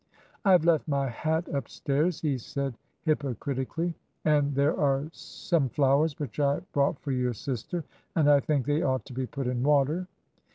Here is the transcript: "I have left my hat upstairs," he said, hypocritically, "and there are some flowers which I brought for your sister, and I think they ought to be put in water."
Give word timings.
"I 0.43 0.51
have 0.53 0.65
left 0.65 0.87
my 0.87 1.09
hat 1.09 1.47
upstairs," 1.49 2.21
he 2.21 2.39
said, 2.39 2.73
hypocritically, 3.03 3.93
"and 4.25 4.55
there 4.55 4.75
are 4.75 5.07
some 5.11 5.69
flowers 5.69 6.17
which 6.17 6.39
I 6.39 6.61
brought 6.73 6.97
for 6.99 7.11
your 7.11 7.33
sister, 7.33 7.83
and 8.15 8.27
I 8.27 8.39
think 8.39 8.65
they 8.65 8.81
ought 8.81 9.05
to 9.05 9.13
be 9.13 9.27
put 9.27 9.45
in 9.45 9.61
water." 9.61 10.07